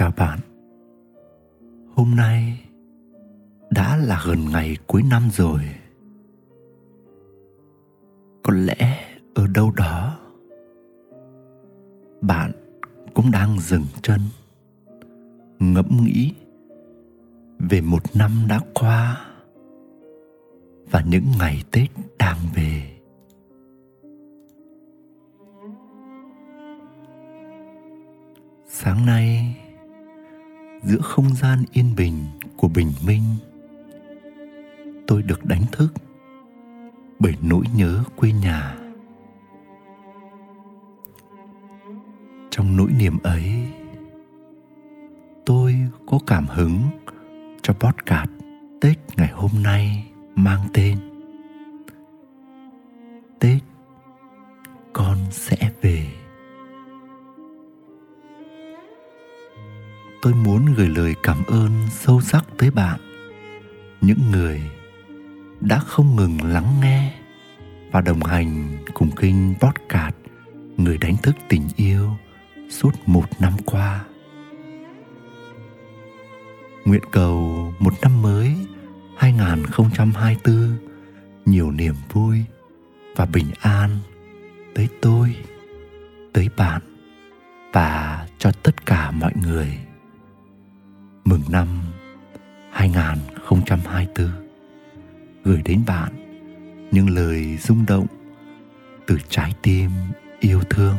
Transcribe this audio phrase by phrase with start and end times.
[0.00, 0.38] chào bạn.
[1.94, 2.64] Hôm nay
[3.70, 5.60] đã là gần ngày cuối năm rồi.
[8.42, 9.04] Có lẽ
[9.34, 10.18] ở đâu đó,
[12.20, 12.52] bạn
[13.14, 14.20] cũng đang dừng chân,
[15.58, 16.32] ngẫm nghĩ
[17.58, 19.26] về một năm đã qua
[20.90, 21.88] và những ngày tết
[22.18, 22.98] đang về.
[28.66, 29.56] Sáng nay
[30.82, 32.24] giữa không gian yên bình
[32.56, 33.22] của bình minh.
[35.06, 35.94] Tôi được đánh thức
[37.18, 38.76] bởi nỗi nhớ quê nhà.
[42.50, 43.52] Trong nỗi niềm ấy,
[45.46, 46.80] tôi có cảm hứng
[47.62, 48.30] cho podcast
[48.80, 50.98] tết ngày hôm nay mang tên
[53.38, 53.62] tết
[54.92, 55.69] con sẽ
[60.22, 63.00] tôi muốn gửi lời cảm ơn sâu sắc tới bạn.
[64.00, 64.62] Những người
[65.60, 67.14] đã không ngừng lắng nghe
[67.90, 70.14] và đồng hành cùng kênh podcast
[70.76, 72.10] người đánh thức tình yêu
[72.70, 74.04] suốt một năm qua.
[76.84, 78.56] Nguyện cầu một năm mới
[79.16, 80.78] 2024
[81.44, 82.44] nhiều niềm vui
[83.16, 83.90] và bình an
[84.74, 85.36] tới tôi,
[86.32, 86.82] tới bạn
[87.72, 89.78] và cho tất cả mọi người
[91.30, 91.68] mừng năm
[92.70, 94.28] 2024
[95.44, 96.12] gửi đến bạn
[96.90, 98.06] những lời rung động
[99.06, 99.90] từ trái tim
[100.40, 100.96] yêu thương.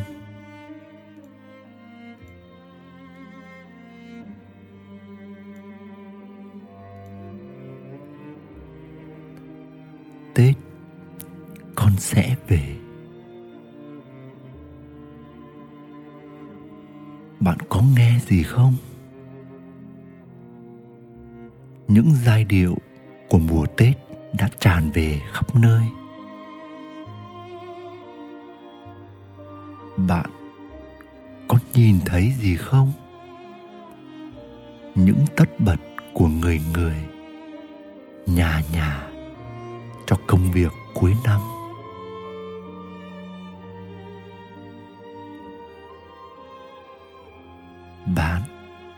[10.34, 10.56] Tết
[21.94, 22.78] những giai điệu
[23.30, 23.98] của mùa tết
[24.40, 25.84] đã tràn về khắp nơi.
[29.98, 30.30] Bạn
[31.48, 32.92] có nhìn thấy gì không?
[34.96, 35.78] Những tất bật
[36.14, 36.96] của người người
[38.26, 39.08] nhà nhà
[40.06, 41.42] cho công việc cuối năm.
[48.16, 48.42] Bạn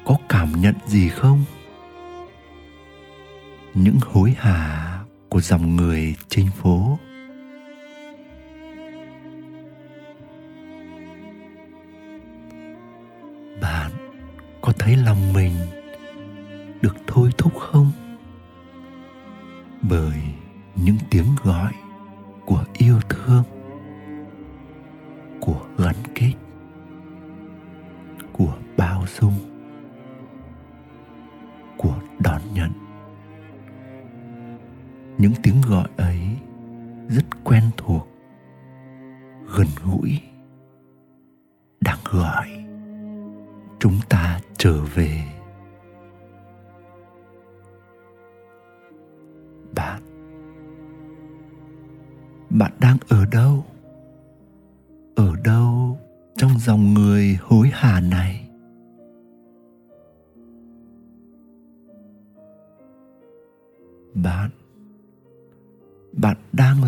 [0.05, 1.43] có cảm nhận gì không?
[3.73, 6.99] Những hối hả của dòng người trên phố.
[13.61, 13.91] Bạn
[14.61, 15.53] có thấy lòng mình
[16.81, 17.91] được thôi thúc không?
[19.81, 20.21] Bởi
[20.75, 21.73] những tiếng gọi
[22.45, 23.43] của yêu thương,
[25.39, 26.33] của gắn kết,
[28.31, 29.52] của bao dung.
[35.23, 36.19] Những tiếng gọi ấy
[37.09, 38.07] rất quen thuộc,
[39.55, 40.21] gần gũi
[41.81, 42.47] đang gọi
[43.79, 45.23] chúng ta trở về.
[49.75, 50.01] Bạn
[52.49, 53.65] bạn đang ở đâu?
[55.15, 55.99] Ở đâu
[56.37, 58.42] trong dòng người hối hả này?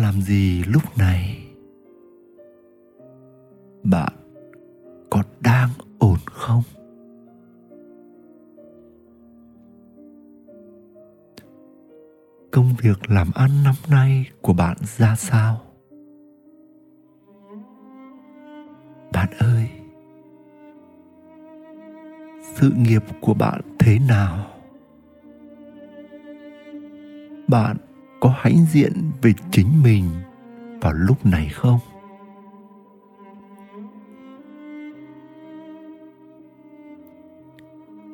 [0.06, 1.46] Làm gì lúc này?
[3.82, 4.12] Bạn
[5.10, 5.68] có đang
[5.98, 6.62] ổn không?
[12.52, 15.60] Công việc làm ăn năm nay của bạn ra sao?
[19.12, 19.68] Bạn ơi,
[22.54, 24.46] sự nghiệp của bạn thế nào?
[27.48, 27.76] Bạn
[28.26, 30.04] có hãnh diện về chính mình
[30.80, 31.78] vào lúc này không?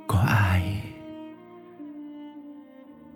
[0.07, 0.85] Có ai?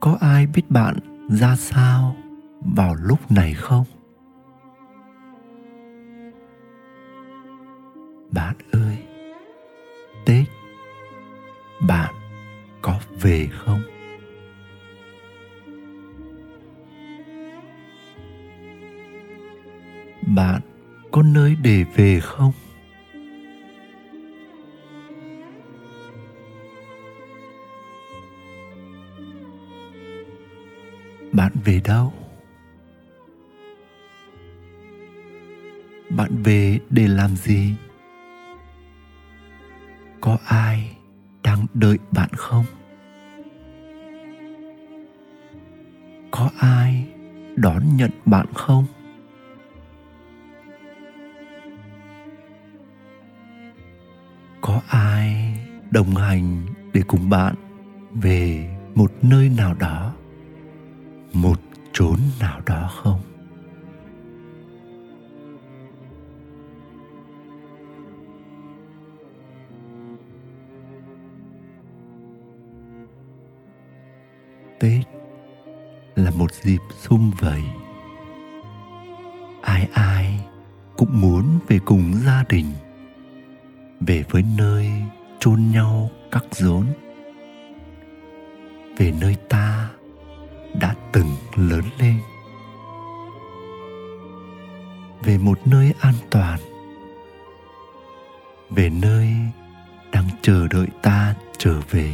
[0.00, 0.96] Có ai biết bạn
[1.28, 2.16] ra sao
[2.60, 3.84] vào lúc này không?
[8.30, 8.98] Bạn ơi,
[10.26, 10.44] tết,
[11.88, 12.14] bạn
[12.82, 13.80] có về không?
[21.16, 22.52] Có nơi để về không?
[31.32, 32.12] Bạn về đâu?
[36.10, 37.74] Bạn về để làm gì?
[40.20, 40.96] Có ai
[41.42, 42.64] đang đợi bạn không?
[46.30, 47.08] Có ai
[47.56, 48.86] đón nhận bạn không?
[55.96, 57.54] Đồng hành để cùng bạn
[58.12, 60.14] về một nơi nào đó,
[61.32, 61.60] một
[61.92, 63.20] chốn nào đó không?
[74.80, 75.06] Tết
[76.14, 77.62] là một dịp sum vầy.
[79.62, 80.40] Ai ai
[80.96, 82.66] cũng muốn về cùng gia đình,
[84.00, 84.92] về với nơi
[85.40, 86.86] chôn nhau cắt rốn.
[88.96, 89.90] Về nơi ta
[90.80, 92.20] đã từng lớn lên.
[95.22, 96.58] Về một nơi an toàn.
[98.70, 99.28] Về nơi
[100.12, 102.12] đang chờ đợi ta trở về.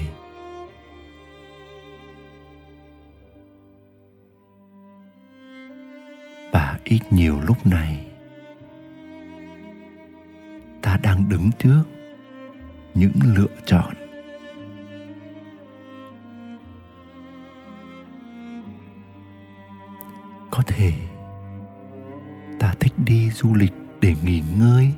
[6.53, 8.07] Và ít nhiều lúc này,
[10.83, 11.83] ta đang đứng trước
[12.95, 13.95] những lựa chọn.
[20.51, 20.93] Có thể
[22.59, 24.93] ta thích đi du lịch để nghỉ ngơi,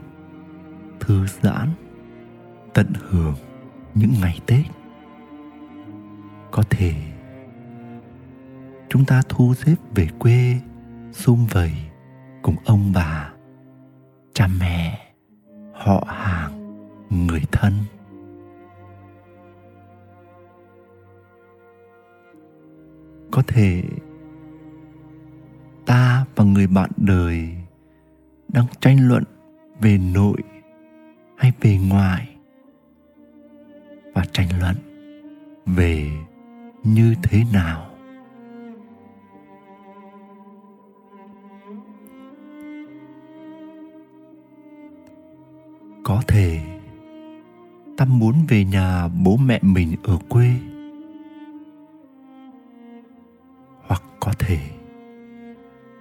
[1.00, 1.68] thư giãn,
[2.74, 3.34] tận hưởng
[3.94, 4.66] những ngày tết.
[6.50, 6.94] Có thể
[8.88, 10.60] chúng ta thu xếp về quê
[11.12, 11.72] sum vầy
[12.42, 13.30] cùng ông bà,
[14.34, 15.12] cha mẹ,
[15.74, 16.23] họ hàng.
[46.14, 46.60] Có thể.
[47.96, 50.50] Tâm muốn về nhà bố mẹ mình ở quê.
[53.86, 54.58] Hoặc có thể,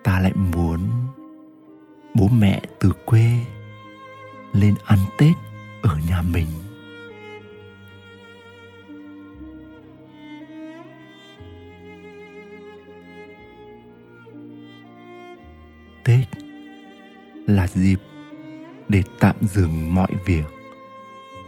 [0.04, 0.80] ta lại muốn
[2.15, 3.39] bố mẹ từ quê
[4.54, 5.36] lên ăn tết
[5.81, 6.48] ở nhà mình.
[16.04, 16.27] Tết
[17.48, 18.00] là dịp
[18.93, 20.45] để tạm dừng mọi việc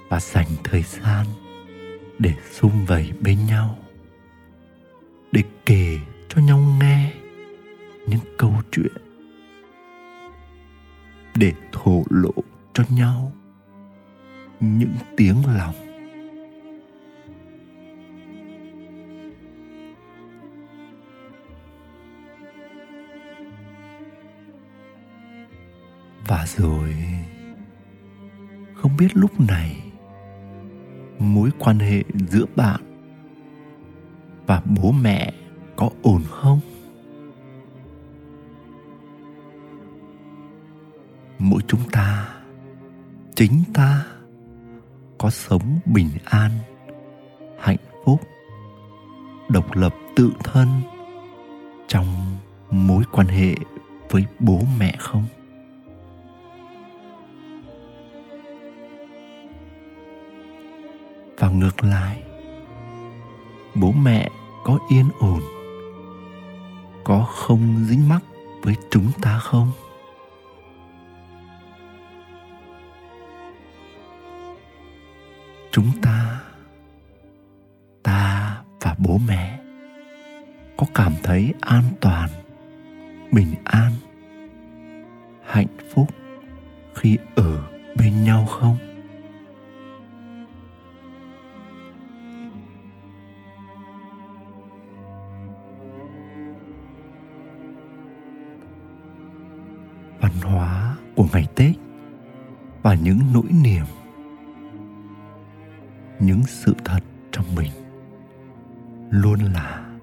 [0.10, 1.26] và dành thời gian
[2.20, 3.78] để sum vầy bên nhau,
[5.32, 6.00] để kể
[6.30, 7.14] cho nhau nghe
[8.08, 8.98] những câu chuyện,
[11.36, 12.34] để thổ lộ
[12.74, 13.32] cho nhau
[14.60, 15.76] những tiếng lòng.
[26.28, 26.96] Và rồi
[28.96, 29.82] không biết lúc này
[31.20, 32.82] mối quan hệ giữa bạn
[34.48, 35.34] và bố mẹ
[35.76, 36.60] có ổn không?
[41.40, 42.28] Mỗi chúng ta,
[43.36, 44.06] chính ta
[45.18, 46.52] có sống bình an,
[47.60, 48.22] hạnh phúc,
[49.50, 50.68] độc lập tự thân
[51.88, 52.06] trong
[52.72, 53.56] mối quan hệ
[54.10, 55.24] với bố mẹ không?
[61.60, 62.22] Ngược lại.
[63.76, 64.30] Bố mẹ
[64.64, 65.42] có yên ổn,
[67.04, 68.24] có không dính mắc
[68.62, 69.72] với chúng ta không?
[75.72, 76.42] Chúng ta
[78.04, 79.60] ta và bố mẹ
[80.78, 82.30] có cảm thấy an toàn,
[83.32, 83.92] bình an,
[85.46, 86.08] hạnh phúc
[86.96, 87.64] khi ở
[87.98, 88.85] bên nhau không?
[101.16, 101.76] Của ngày tết
[102.84, 103.86] và những nỗi niềm,
[106.20, 107.00] những sự thật
[107.32, 107.72] trong mình
[109.10, 109.98] luôn là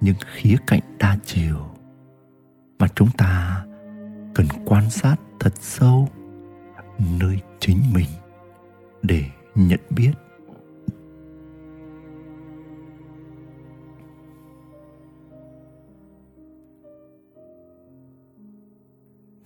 [0.00, 1.56] những khía cạnh đa chiều
[2.78, 3.64] mà chúng ta
[4.34, 6.08] cần quan sát thật sâu
[7.20, 8.08] nơi chính mình
[9.02, 9.24] để
[9.54, 10.12] nhận biết.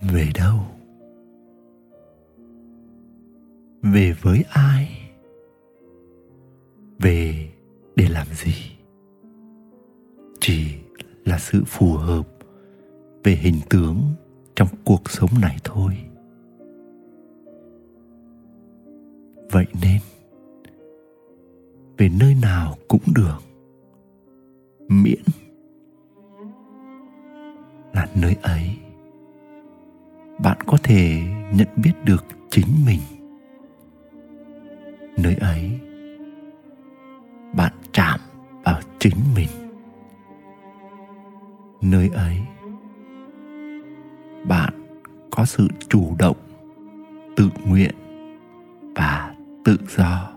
[0.00, 0.77] Về đâu?
[3.92, 5.10] Về với ai?
[6.98, 7.48] Về
[7.96, 8.54] để làm gì?
[10.40, 10.66] Chỉ
[11.24, 12.28] là sự phù hợp
[13.24, 14.00] về hình tướng
[14.56, 15.96] trong cuộc sống này thôi.
[19.50, 20.00] Vậy nên,
[21.96, 23.38] về nơi nào cũng được,
[24.88, 25.22] miễn
[27.92, 28.76] là nơi ấy,
[30.42, 31.20] bạn có thể
[31.54, 33.00] nhận biết được chính mình
[35.22, 35.80] nơi ấy.
[37.52, 38.20] Bạn chạm
[38.64, 39.48] vào chính mình.
[41.80, 42.40] Nơi ấy,
[44.44, 44.72] bạn
[45.30, 46.36] có sự chủ động,
[47.36, 47.94] tự nguyện
[48.96, 49.34] và
[49.64, 50.30] tự do.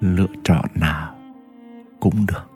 [0.00, 1.16] Lựa chọn nào
[2.00, 2.53] cũng được.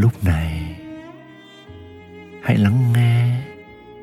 [0.00, 0.76] Lúc này,
[2.42, 3.42] hãy lắng nghe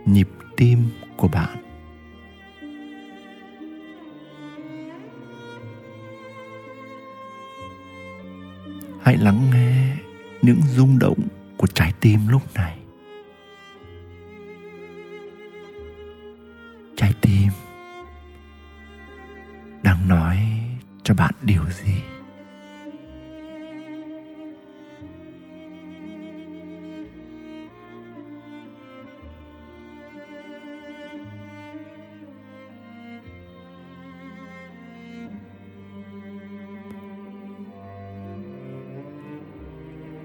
[0.05, 1.57] nhịp tim của bạn.
[9.01, 9.97] Hãy lắng nghe
[10.41, 11.19] những rung động
[11.57, 12.77] của trái tim lúc này.
[16.95, 17.49] Trái tim
[19.83, 20.37] đang nói
[21.03, 21.93] cho bạn điều gì?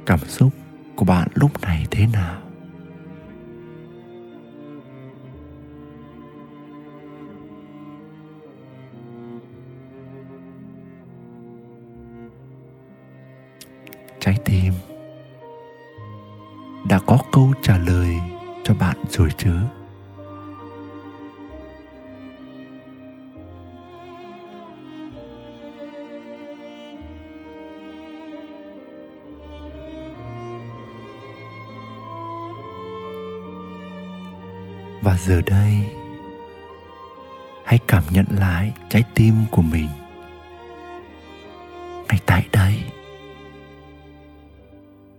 [0.06, 0.52] Cảm xúc
[0.96, 2.38] của bạn lúc này thế nào?
[14.20, 14.72] Trái tim
[16.88, 18.16] đã có câu trả lời
[18.64, 19.50] cho bạn rồi chứ?
[35.02, 35.74] Và giờ đây,
[37.64, 39.88] hãy cảm nhận lại trái tim của mình.
[42.08, 42.82] Ngay tại đây.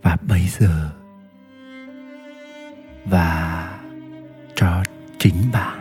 [0.02, 0.90] Và bây giờ.
[3.06, 3.70] Và
[4.56, 4.84] cho
[5.20, 5.73] chính bạn.